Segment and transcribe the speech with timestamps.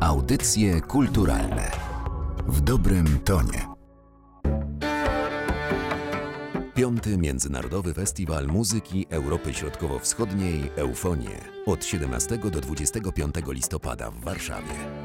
[0.00, 1.70] Audycje kulturalne
[2.48, 3.66] w dobrym tonie.
[6.74, 14.99] Piąty Międzynarodowy Festiwal Muzyki Europy Środkowo-Wschodniej Eufonie od 17 do 25 listopada w Warszawie.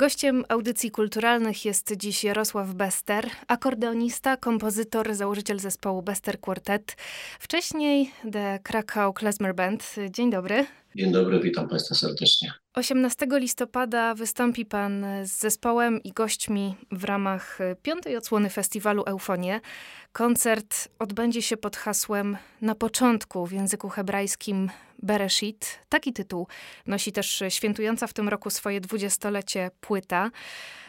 [0.00, 6.96] Gościem audycji kulturalnych jest dziś Jarosław Bester, akordeonista, kompozytor, założyciel zespołu Bester Quartet.
[7.38, 9.94] Wcześniej The Krakow Klezmer Band.
[10.10, 10.66] Dzień dobry.
[10.94, 12.52] Dzień dobry, witam Państwa serdecznie.
[12.74, 19.60] 18 listopada wystąpi Pan z zespołem i gośćmi w ramach piątej odsłony festiwalu Eufonie.
[20.12, 24.70] Koncert odbędzie się pod hasłem Na początku w języku hebrajskim
[25.02, 25.78] Bereshit.
[25.88, 26.46] Taki tytuł
[26.86, 30.30] nosi też świętująca w tym roku swoje dwudziestolecie płyta.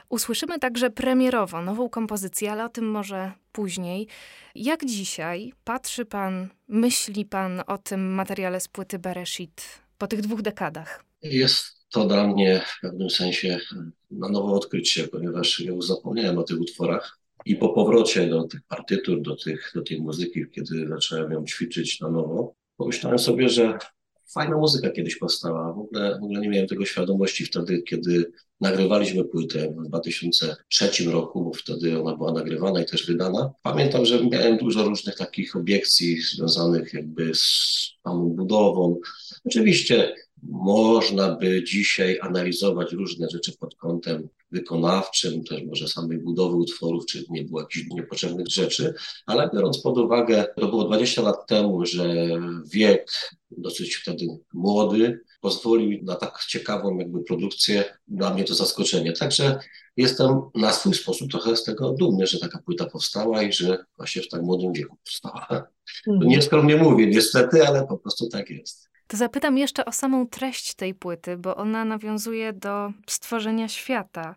[0.10, 4.08] Usłyszymy także premierowo nową kompozycję, ale o tym może później.
[4.56, 10.42] Jak dzisiaj patrzy Pan, myśli Pan o tym materiale z płyty Bereshit po tych dwóch
[10.42, 11.04] dekadach?
[11.22, 13.60] Jest to dla mnie w pewnym sensie
[14.12, 17.20] na nowo odkrycie, ponieważ ja już zapomniałem o tych utworach.
[17.46, 22.00] I po powrocie do tych partytur, do, tych, do tej muzyki, kiedy zacząłem ją ćwiczyć
[22.00, 23.78] na nowo, pomyślałem sobie, że
[24.34, 25.74] fajna muzyka kiedyś powstała.
[25.74, 31.44] W ogóle, w ogóle nie miałem tego świadomości wtedy, kiedy nagrywaliśmy płytę w 2003 roku,
[31.44, 33.52] bo wtedy ona była nagrywana i też wydana.
[33.64, 37.44] Pamiętam, że miałem dużo różnych takich obiekcji związanych jakby z
[38.04, 39.00] samą budową.
[39.46, 47.06] Oczywiście można by dzisiaj analizować różne rzeczy pod kątem wykonawczym, też może samej budowy utworów,
[47.06, 48.94] czy nie było jakichś niepotrzebnych rzeczy,
[49.26, 52.16] ale biorąc pod uwagę, to było 20 lat temu, że
[52.72, 53.12] wiek
[53.52, 59.14] dosyć wtedy młody, pozwolił na tak ciekawą jakby produkcję, dla mnie to zaskoczenie.
[59.14, 59.60] Także
[59.98, 64.22] jestem na swój sposób trochę z tego dumny, że taka płyta powstała i że właśnie
[64.22, 65.68] w tak młodym wieku powstała.
[66.08, 66.30] Mhm.
[66.30, 68.91] Nieskromnie mówię niestety, ale po prostu tak jest.
[69.12, 74.36] To zapytam jeszcze o samą treść tej płyty, bo ona nawiązuje do stworzenia świata.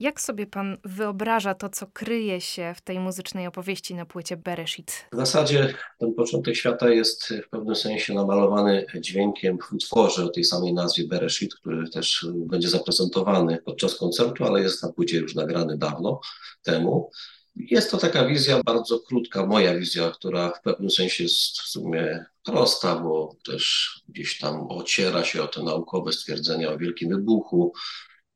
[0.00, 5.06] Jak sobie pan wyobraża to, co kryje się w tej muzycznej opowieści na płycie Bereshit?
[5.12, 10.44] W zasadzie ten początek świata jest w pewnym sensie namalowany dźwiękiem w utworze o tej
[10.44, 15.78] samej nazwie Bereshit, który też będzie zaprezentowany podczas koncertu, ale jest na płycie już nagrany
[15.78, 16.20] dawno
[16.62, 17.10] temu.
[17.56, 22.24] Jest to taka wizja bardzo krótka, moja wizja, która w pewnym sensie jest w sumie
[22.44, 27.72] prosta, bo też gdzieś tam ociera się o te naukowe stwierdzenia o wielkim wybuchu,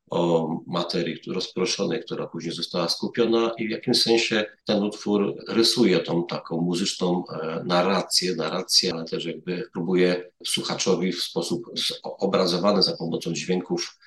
[0.09, 6.25] o materii rozproszonej, która później została skupiona i w jakimś sensie ten utwór rysuje tą
[6.25, 11.63] taką muzyczną e, narrację, narrację, ale też jakby próbuje słuchaczowi w sposób
[12.01, 13.98] obrazowany za pomocą dźwięków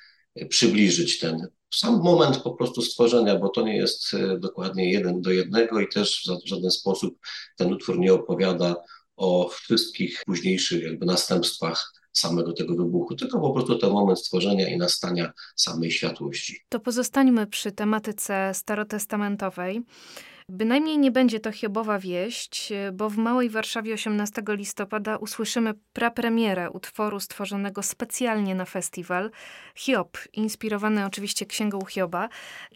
[0.49, 5.31] przybliżyć ten sam moment po prostu stworzenia, bo to nie jest e, dokładnie jeden do
[5.31, 7.19] jednego i też w żaden sposób
[7.57, 8.77] ten utwór nie opowiada
[9.17, 14.77] o wszystkich późniejszych jakby następstwach samego tego wybuchu, tylko po prostu ten moment stworzenia i
[14.77, 16.61] nastania samej światłości.
[16.69, 19.83] To pozostańmy przy tematyce starotestamentowej.
[20.55, 27.21] Bynajmniej nie będzie to Hiobowa wieść, bo w Małej Warszawie 18 listopada usłyszymy prapremierę utworu
[27.21, 29.31] stworzonego specjalnie na festiwal.
[29.75, 32.29] Hiob, inspirowany oczywiście księgą Hioba.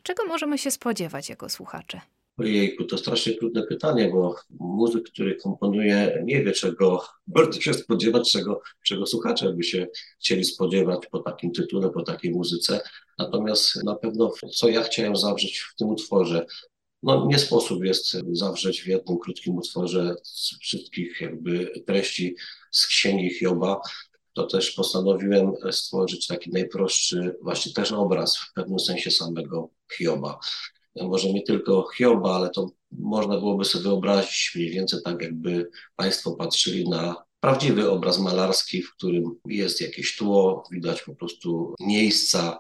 [0.03, 2.01] Czego możemy się spodziewać jako słuchacze?
[2.39, 8.33] Ojejku, to strasznie trudne pytanie, bo muzyk, który komponuje, nie wie czego bardzo się spodziewać,
[8.33, 9.87] czego, czego słuchacze by się
[10.21, 12.81] chcieli spodziewać po takim tytule, po takiej muzyce.
[13.19, 16.47] Natomiast na pewno, co ja chciałem zawrzeć w tym utworze,
[17.07, 20.15] no nie sposób jest zawrzeć w jednym krótkim utworze
[20.61, 22.37] wszystkich jakby treści
[22.71, 23.81] z księgi Hioba.
[24.33, 30.39] To też postanowiłem stworzyć taki najprostszy właśnie też obraz w pewnym sensie samego Hioba
[31.05, 36.37] może nie tylko Hioba, ale to można byłoby sobie wyobrazić mniej więcej tak, jakby Państwo
[36.37, 42.59] patrzyli na prawdziwy obraz malarski, w którym jest jakieś tło, widać po prostu miejsca,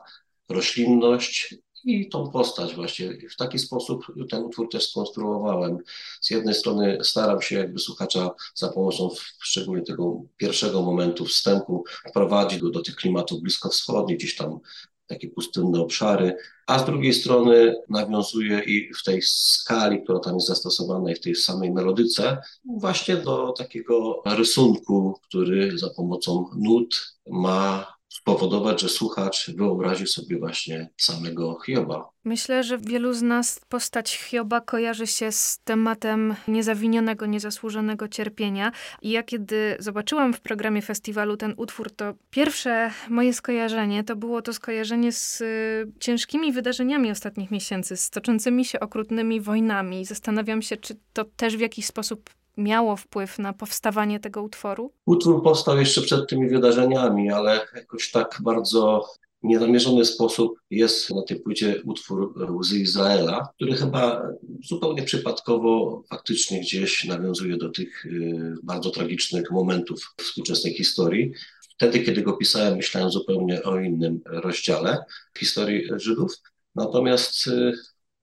[0.48, 1.54] roślinność
[1.86, 3.18] i tą postać właśnie.
[3.30, 5.78] W taki sposób ten utwór też skonstruowałem.
[6.20, 9.10] Z jednej strony staram się jakby słuchacza za pomocą
[9.40, 14.60] szczególnie tego pierwszego momentu wstępu wprowadzić go do tych klimatów bliskowschodnich, gdzieś tam
[15.06, 16.36] takie pustynne obszary,
[16.66, 21.20] a z drugiej strony nawiązuje i w tej skali, która tam jest zastosowana i w
[21.20, 29.50] tej samej melodyce, właśnie do takiego rysunku, który za pomocą nut ma spowodować, że słuchacz
[29.50, 32.08] wyobrazi sobie właśnie samego Hioba.
[32.24, 38.72] Myślę, że wielu z nas postać Hioba kojarzy się z tematem niezawinionego, niezasłużonego cierpienia.
[39.02, 44.42] I ja kiedy zobaczyłam w programie festiwalu ten utwór, to pierwsze moje skojarzenie to było
[44.42, 50.04] to skojarzenie z y, ciężkimi wydarzeniami ostatnich miesięcy, z toczącymi się okrutnymi wojnami.
[50.04, 54.92] Zastanawiam się, czy to też w jakiś sposób miało wpływ na powstawanie tego utworu?
[55.06, 59.04] Utwór powstał jeszcze przed tymi wydarzeniami, ale jakoś tak bardzo
[59.42, 64.22] niezamierzony sposób jest na tej płycie utwór Łzy Izraela, który chyba
[64.64, 71.32] zupełnie przypadkowo faktycznie gdzieś nawiązuje do tych y, bardzo tragicznych momentów współczesnej historii.
[71.70, 75.04] Wtedy, kiedy go pisałem, myślałem zupełnie o innym rozdziale
[75.38, 76.32] historii Żydów.
[76.74, 77.72] Natomiast y,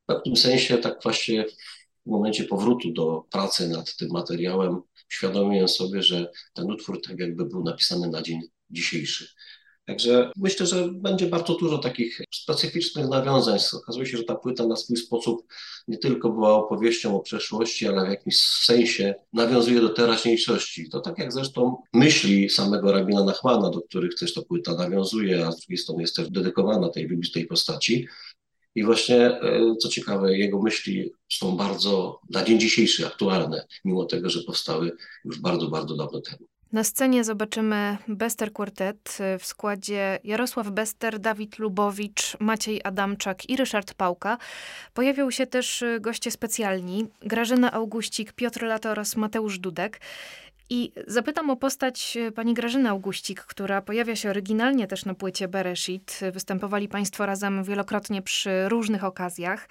[0.04, 1.46] w pewnym sensie, tak właśnie
[2.06, 7.46] w momencie powrotu do pracy nad tym materiałem, uświadomiłem sobie, że ten utwór tak jakby
[7.46, 9.28] był napisany na dzień dzisiejszy.
[9.86, 13.60] Także myślę, że będzie bardzo dużo takich specyficznych nawiązań.
[13.74, 15.48] Okazuje się, że ta płyta na swój sposób
[15.88, 20.90] nie tylko była opowieścią o przeszłości, ale w jakimś sensie nawiązuje do teraźniejszości.
[20.90, 25.52] To tak jak zresztą myśli samego rabina Nachmana, do których też ta płyta nawiązuje, a
[25.52, 28.08] z drugiej strony jest też dedykowana tej wybitej postaci.
[28.76, 34.30] I właśnie, e, co ciekawe, jego myśli są bardzo na dzień dzisiejszy aktualne, mimo tego,
[34.30, 34.92] że powstały
[35.26, 36.48] już bardzo, bardzo dawno temu.
[36.72, 43.94] Na scenie zobaczymy Bester Quartet w składzie Jarosław Bester, Dawid Lubowicz, Maciej Adamczak i Ryszard
[43.94, 44.38] Pałka.
[44.94, 50.00] Pojawią się też goście specjalni Grażyna Augustik, Piotr Lato oraz Mateusz Dudek.
[50.76, 56.20] I zapytam o postać pani Grażyny Augustik, która pojawia się oryginalnie też na płycie Bereshit.
[56.32, 59.70] Występowali państwo razem wielokrotnie przy różnych okazjach.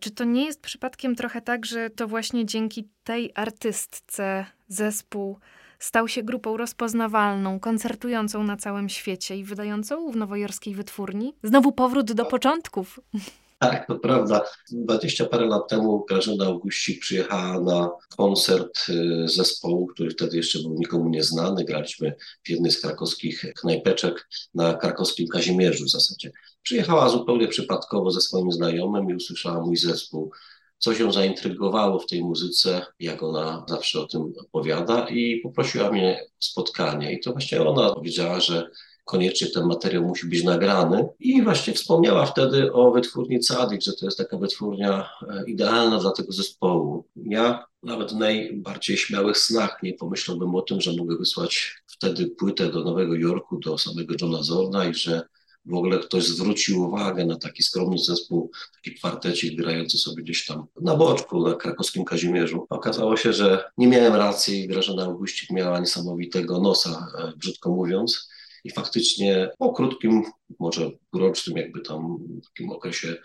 [0.00, 5.38] Czy to nie jest przypadkiem trochę tak, że to właśnie dzięki tej artystce zespół
[5.78, 11.34] Stał się grupą rozpoznawalną, koncertującą na całym świecie i wydającą w nowojorskiej wytwórni.
[11.42, 13.00] Znowu powrót do początków.
[13.60, 14.44] Tak, to prawda.
[14.72, 20.74] Dwadzieścia parę lat temu Grażyna Augustik przyjechała na koncert y, zespołu, który wtedy jeszcze był
[20.74, 21.64] nikomu nieznany.
[21.64, 22.14] Graliśmy
[22.44, 26.30] w jednej z krakowskich knajpeczek na krakowskim Kazimierzu w zasadzie.
[26.62, 30.30] Przyjechała zupełnie przypadkowo ze swoim znajomym i usłyszała mój zespół
[30.78, 36.20] co ją zaintrygowało w tej muzyce, jak ona zawsze o tym opowiada i poprosiła mnie
[36.22, 37.12] o spotkanie.
[37.12, 38.70] I to właśnie ona powiedziała, że
[39.10, 41.08] koniecznie ten materiał musi być nagrany.
[41.20, 46.10] I właśnie wspomniała wtedy o wytwórni Cadik, że to jest taka wytwórnia e, idealna dla
[46.10, 47.04] tego zespołu.
[47.16, 52.68] Ja nawet w najbardziej śmiałych snach nie pomyślałbym o tym, że mogę wysłać wtedy płytę
[52.68, 55.22] do Nowego Jorku, do samego Johna Zorna i że
[55.64, 60.66] w ogóle ktoś zwrócił uwagę na taki skromny zespół, taki kwartecik grający sobie gdzieś tam
[60.80, 62.66] na boczku, na krakowskim Kazimierzu.
[62.70, 68.30] Okazało się, że nie miałem racji, Grażyna Augustik miała niesamowitego nosa, e, brzydko mówiąc.
[68.64, 70.22] I faktycznie po krótkim,
[70.58, 73.16] może półrocznym jakby tam takim okresie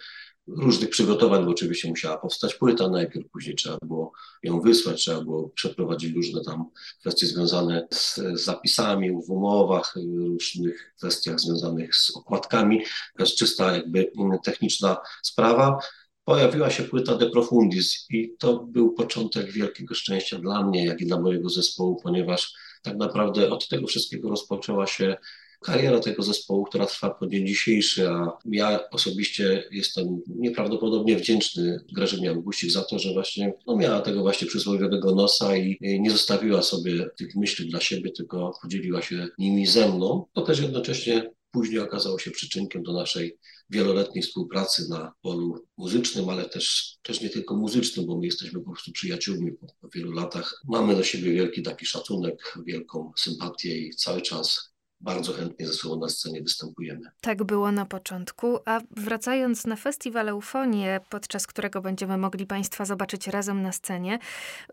[0.47, 4.11] różnych przygotowań, bo oczywiście musiała powstać płyta najpierw, później trzeba było
[4.43, 6.65] ją wysłać, trzeba było przeprowadzić różne tam
[6.99, 12.81] kwestie związane z zapisami w umowach, różnych kwestiach związanych z okładkami.
[13.17, 14.11] To jest czysta jakby
[14.43, 15.79] techniczna sprawa.
[16.23, 21.05] Pojawiła się płyta De Profundis i to był początek wielkiego szczęścia dla mnie, jak i
[21.05, 22.53] dla mojego zespołu, ponieważ
[22.85, 25.15] tak naprawdę od tego wszystkiego rozpoczęła się
[25.65, 32.29] kariera tego zespołu, która trwa po dzień dzisiejszy, a ja osobiście jestem nieprawdopodobnie wdzięczny Grażynie
[32.29, 37.09] Augustik za to, że właśnie no, miała tego właśnie przysłowiowego nosa i nie zostawiła sobie
[37.17, 40.25] tych myśli dla siebie, tylko podzieliła się nimi ze mną.
[40.33, 43.37] To też jednocześnie później okazało się przyczynkiem do naszej
[43.69, 48.71] wieloletniej współpracy na polu muzycznym, ale też, też nie tylko muzycznym, bo my jesteśmy po
[48.71, 50.61] prostu przyjaciółmi po, po wielu latach.
[50.67, 55.99] Mamy do siebie wielki taki szacunek, wielką sympatię i cały czas bardzo chętnie ze sobą
[55.99, 57.01] na scenie występujemy.
[57.21, 63.27] Tak było na początku, a wracając na festiwal Eufonię, podczas którego będziemy mogli Państwa zobaczyć
[63.27, 64.19] razem na scenie,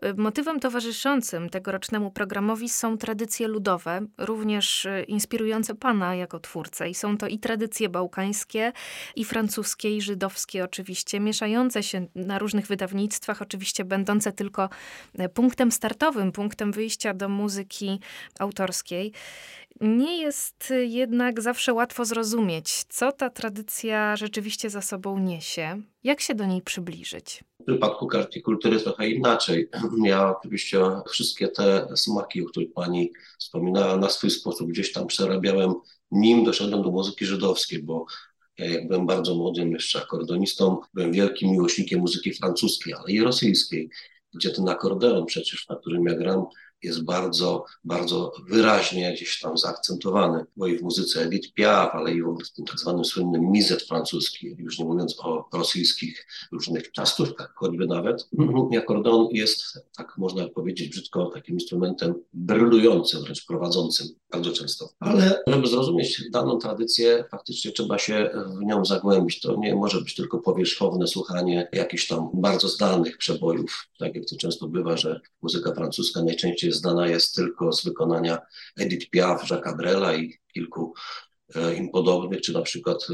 [0.05, 6.89] y, motywem towarzyszącym tegorocznemu programowi są tradycje ludowe, również y, inspirujące Pana jako twórcę.
[6.89, 8.73] I są to i tradycje bałkańskie,
[9.15, 14.69] i francuskie, i żydowskie oczywiście, mieszające się na różnych wydawnictwach, oczywiście będące tylko
[15.19, 17.99] y, punktem startowym, punktem wyjścia do muzyki
[18.39, 19.13] autorskiej.
[19.83, 26.35] Nie jest jednak zawsze łatwo zrozumieć, co ta tradycja rzeczywiście za sobą niesie, jak się
[26.35, 27.43] do niej przybliżyć.
[27.59, 29.69] W przypadku karty kultury trochę inaczej.
[30.03, 35.73] Ja oczywiście wszystkie te smaki, o których pani wspominała, na swój sposób gdzieś tam przerabiałem,
[36.11, 38.05] nim doszedłem do muzyki żydowskiej, bo
[38.57, 43.89] ja jak byłem bardzo młodym jeszcze akordonistą, byłem wielkim miłośnikiem muzyki francuskiej, ale i rosyjskiej,
[44.33, 46.45] gdzie ten akordeon przecież, na którym ja gram,
[46.83, 52.21] jest bardzo, bardzo wyraźnie gdzieś tam zaakcentowany, bo i w muzyce Edith Piaf, ale i
[52.21, 57.87] w tym tak zwanym słynnym mizet francuski, już nie mówiąc o rosyjskich różnych ciastówkach, choćby
[57.87, 58.29] nawet.
[58.77, 59.63] Akordeon jest,
[59.97, 64.89] tak można powiedzieć brzydko, takim instrumentem brylującym, wręcz prowadzącym bardzo często.
[64.99, 69.39] Ale żeby zrozumieć daną tradycję, faktycznie trzeba się w nią zagłębić.
[69.39, 74.35] To nie może być tylko powierzchowne słuchanie jakichś tam bardzo znanych przebojów, tak jak to
[74.37, 78.37] często bywa, że muzyka francuska najczęściej znana jest tylko z wykonania
[78.77, 80.93] Edith Piaf, Jacques Brela i kilku
[81.55, 83.13] E, im podobnych, czy na przykład e,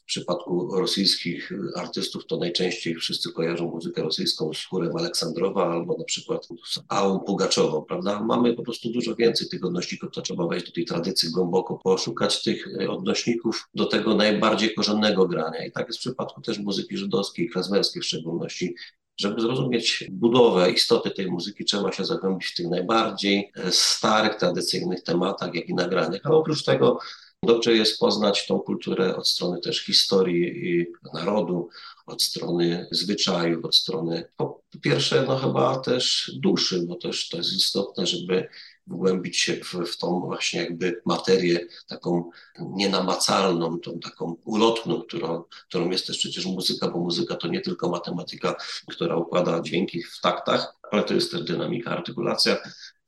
[0.00, 6.04] w przypadku rosyjskich artystów, to najczęściej wszyscy kojarzą muzykę rosyjską z chórem Aleksandrowa albo na
[6.04, 8.20] przykład z Ałą Pugaczową, prawda?
[8.22, 12.42] Mamy po prostu dużo więcej tych odnośników, to trzeba wejść do tej tradycji głęboko, poszukać
[12.42, 15.66] tych e, odnośników do tego najbardziej korzennego grania.
[15.66, 18.74] I tak jest w przypadku też muzyki żydowskiej, klezmerskiej w szczególności,
[19.20, 25.54] żeby zrozumieć budowę, istoty tej muzyki, trzeba się zagłębić w tych najbardziej starych, tradycyjnych tematach,
[25.54, 26.20] jak i nagraniach.
[26.24, 26.98] A oprócz tego
[27.42, 31.68] Dobrze jest poznać tą kulturę od strony też historii narodu,
[32.06, 37.52] od strony zwyczaju, od strony po pierwsze no chyba też duszy, bo też to jest
[37.52, 38.48] istotne, żeby
[38.86, 45.90] wgłębić się w, w tą właśnie jakby materię taką nienamacalną, tą taką ulotną, którą, którą
[45.90, 48.54] jest też przecież muzyka, bo muzyka to nie tylko matematyka,
[48.88, 52.56] która układa dźwięki w taktach, ale to jest też dynamika, artykulacja,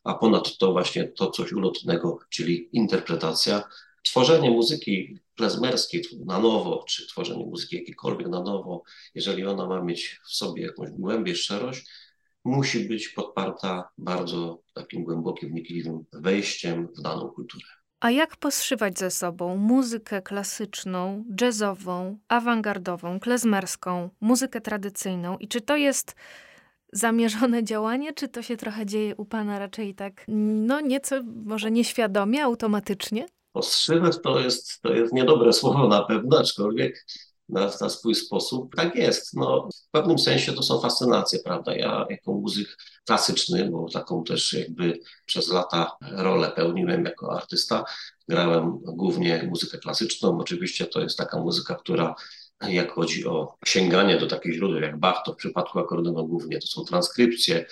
[0.05, 3.63] a ponadto właśnie to coś ulotnego, czyli interpretacja,
[4.03, 8.83] tworzenie muzyki klezmerskiej na nowo, czy tworzenie muzyki jakiejkolwiek na nowo,
[9.15, 11.87] jeżeli ona ma mieć w sobie jakąś głębię, szczerość,
[12.45, 17.65] musi być podparta bardzo takim głębokim, wnikliwym wejściem w daną kulturę.
[18.01, 25.39] A jak poszywać ze sobą muzykę klasyczną, jazzową, awangardową, klezmerską, muzykę tradycyjną?
[25.39, 26.15] I czy to jest
[26.93, 32.45] zamierzone działanie, czy to się trochę dzieje u Pana raczej tak, no nieco może nieświadomie,
[32.45, 33.27] automatycznie?
[33.53, 37.07] Postrzymać to jest, to jest niedobre słowo na pewno, aczkolwiek
[37.53, 39.35] na, na swój sposób tak jest.
[39.35, 41.77] No, w pewnym sensie to są fascynacje, prawda?
[41.77, 47.85] Ja jako muzyk klasyczny, bo taką też jakby przez lata rolę pełniłem jako artysta,
[48.29, 50.39] grałem głównie muzykę klasyczną.
[50.39, 52.15] Oczywiście to jest taka muzyka, która
[52.69, 56.67] jak chodzi o sięganie do takich źródeł jak Bach, to w przypadku akordeonu głównie to
[56.67, 57.67] są transkrypcje,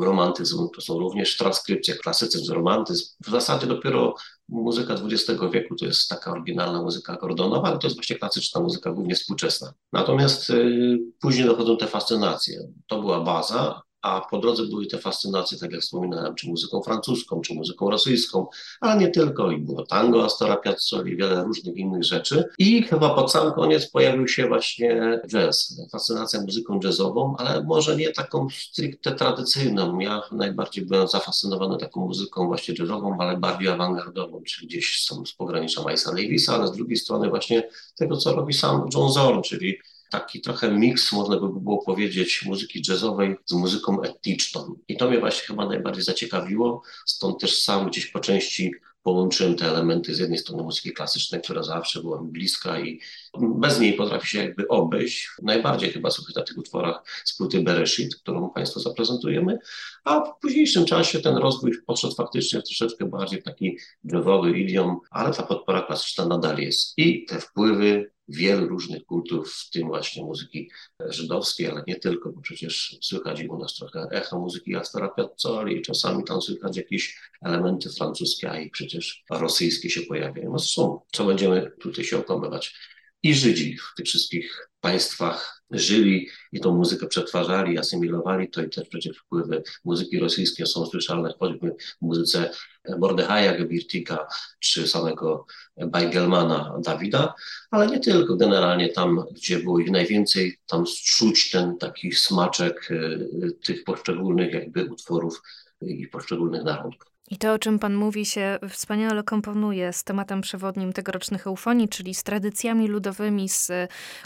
[0.00, 3.06] romantyzm to są również transkrypcje, klasycyzm, romantyzm.
[3.26, 4.14] W zasadzie dopiero
[4.48, 8.92] muzyka XX wieku to jest taka oryginalna muzyka akordeonowa, ale to jest właśnie klasyczna muzyka,
[8.92, 9.72] głównie współczesna.
[9.92, 12.60] Natomiast y, później dochodzą te fascynacje.
[12.86, 17.40] To była baza, a po drodze były te fascynacje, tak jak wspominałem, czy muzyką francuską,
[17.40, 18.46] czy muzyką rosyjską,
[18.80, 19.50] ale nie tylko.
[19.50, 22.44] I było tango Astora Piazzoli, wiele różnych innych rzeczy.
[22.58, 28.12] I chyba pod sam koniec pojawił się właśnie jazz, fascynacja muzyką jazzową, ale może nie
[28.12, 29.98] taką stricte tradycyjną.
[29.98, 35.32] Ja najbardziej byłem zafascynowany taką muzyką właśnie jazzową, ale bardziej awangardową, czyli gdzieś są z
[35.32, 39.78] pogranicza Milesa Davisa, ale z drugiej strony właśnie tego, co robi sam John Zorn, czyli
[40.10, 44.76] taki trochę miks, można by było powiedzieć, muzyki jazzowej z muzyką etniczną.
[44.88, 49.66] I to mnie właśnie chyba najbardziej zaciekawiło, stąd też sam gdzieś po części połączyłem te
[49.68, 53.00] elementy z jednej strony muzyki klasycznej, która zawsze była mi bliska i
[53.40, 55.30] bez niej potrafi się jakby obejść.
[55.42, 59.58] Najbardziej chyba słychać na tych utworach z płyty Bereshit, którą Państwu zaprezentujemy,
[60.04, 65.34] a w późniejszym czasie ten rozwój poszedł faktycznie troszeczkę bardziej w taki jazzowy idiom, ale
[65.34, 66.98] ta podpora klasyczna nadal jest.
[66.98, 70.70] I te wpływy wielu różnych kultów, w tym właśnie muzyki
[71.06, 76.24] żydowskiej, ale nie tylko, bo przecież słychać u nas trochę echo muzyki Astora Piazzoli czasami
[76.24, 80.52] tam słychać jakieś elementy francuskie, a i przecież rosyjskie się pojawiają.
[80.52, 82.74] No są, co będziemy tutaj się okłamywać.
[83.22, 88.88] I Żydzi w tych wszystkich państwach żyli i tą muzykę przetwarzali, asymilowali, to i też
[88.88, 92.50] przecież wpływy muzyki rosyjskiej są słyszalne choćby w muzyce
[92.98, 94.26] Mordechaja Gebirtika
[94.58, 95.46] czy samego
[95.86, 97.34] Bajgelmana Dawida,
[97.70, 103.58] ale nie tylko, generalnie tam, gdzie było ich najwięcej, tam czuć ten taki smaczek y,
[103.64, 105.42] tych poszczególnych jakby utworów
[105.80, 107.10] i poszczególnych narodów.
[107.30, 112.14] I to, o czym Pan mówi, się wspaniale komponuje z tematem przewodnim tegorocznych eufonii, czyli
[112.14, 113.72] z tradycjami ludowymi, z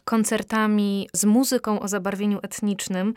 [0.04, 3.14] koncertami, z muzyką o zabarwieniu etnicznym.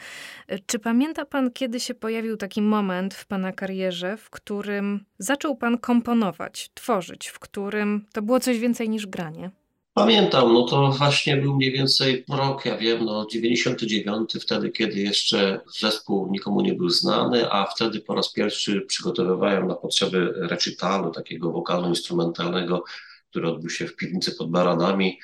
[0.65, 5.77] Czy pamięta Pan, kiedy się pojawił taki moment w Pana karierze, w którym zaczął Pan
[5.77, 9.51] komponować, tworzyć, w którym to było coś więcej niż granie?
[9.98, 15.62] Pamiętam, no to właśnie był mniej więcej rok, ja wiem, no 99, wtedy, kiedy jeszcze
[15.80, 21.51] zespół nikomu nie był znany, a wtedy po raz pierwszy przygotowywałem na potrzeby recitalu, takiego
[21.51, 22.84] wokalno-instrumentalnego,
[23.30, 25.20] który odbył się w piwnicy pod Baranami,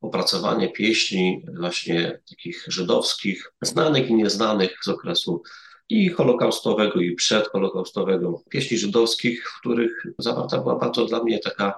[0.00, 5.42] opracowanie pieśni właśnie takich żydowskich, znanych i nieznanych z okresu
[5.88, 11.74] i holokaustowego, i przedholokaustowego, pieśni żydowskich, w których zawarta była bardzo dla mnie taka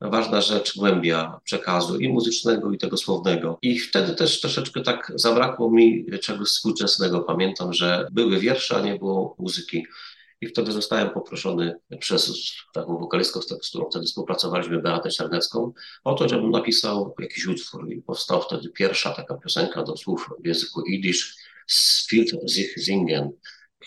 [0.00, 3.58] ważna rzecz, głębia przekazu i muzycznego, i tego słownego.
[3.62, 7.20] I wtedy też troszeczkę tak zabrakło mi czegoś współczesnego.
[7.20, 9.86] Pamiętam, że były wiersze, a nie było muzyki.
[10.40, 12.32] I wtedy zostałem poproszony przez
[12.74, 15.72] taką wokalistkę, z którą wtedy współpracowaliśmy, Beatę Czarnecką,
[16.04, 17.92] o to, żebym napisał jakiś utwór.
[17.92, 21.36] I powstała wtedy pierwsza taka piosenka do słów w języku jidysz,
[21.72, 23.32] Spielt sich singen,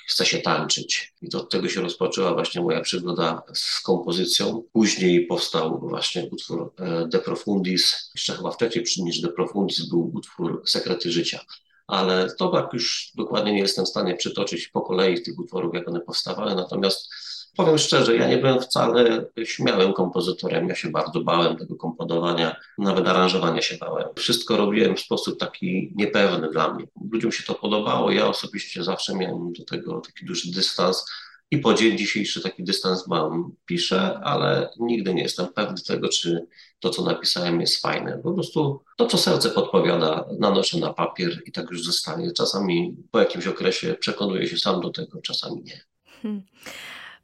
[0.08, 1.14] chce się tańczyć.
[1.22, 4.64] I od tego się rozpoczęła właśnie moja przygoda z kompozycją.
[4.74, 10.64] Później powstał właśnie utwór e, De Profundis, jeszcze chyba wcześniej niż De Profundis był utwór
[10.66, 11.40] Sekrety Życia
[11.88, 15.88] ale to tak już dokładnie nie jestem w stanie przytoczyć po kolei tych utworów, jak
[15.88, 17.10] one powstawały, natomiast
[17.56, 23.08] powiem szczerze, ja nie byłem wcale śmiałym kompozytorem, ja się bardzo bałem tego komponowania, nawet
[23.08, 24.08] aranżowania się bałem.
[24.16, 26.86] Wszystko robiłem w sposób taki niepewny dla mnie.
[27.12, 31.06] Ludziom się to podobało, ja osobiście zawsze miałem do tego taki duży dystans,
[31.54, 36.48] i po dzień dzisiejszy taki dystans mam, piszę, ale nigdy nie jestem pewny tego, czy
[36.80, 38.20] to, co napisałem, jest fajne.
[38.24, 42.32] Po prostu to, co serce podpowiada, nanoszę na papier i tak już zostanie.
[42.32, 45.82] Czasami po jakimś okresie przekonuję się sam do tego, czasami nie.
[46.22, 46.44] Hmm.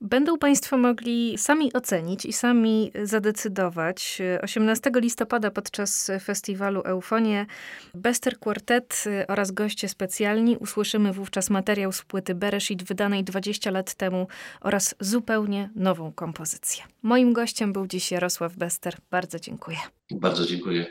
[0.01, 4.21] Będą Państwo mogli sami ocenić i sami zadecydować.
[4.43, 7.45] 18 listopada podczas festiwalu Eufonie
[7.93, 14.27] Bester Quartet oraz goście specjalni usłyszymy wówczas materiał z płyty Bereshit wydanej 20 lat temu
[14.61, 16.83] oraz zupełnie nową kompozycję.
[17.01, 18.95] Moim gościem był dziś Jarosław Bester.
[19.11, 19.77] Bardzo dziękuję.
[20.11, 20.85] Bardzo dziękuję.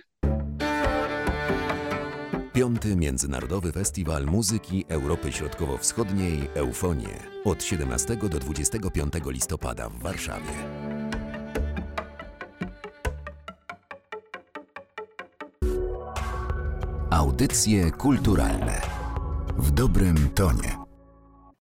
[2.58, 7.08] Piąty Międzynarodowy Festiwal Muzyki Europy Środkowo-Wschodniej Eufonie
[7.44, 10.52] od 17 do 25 listopada w Warszawie.
[17.10, 18.80] Audycje kulturalne
[19.58, 20.87] w dobrym tonie.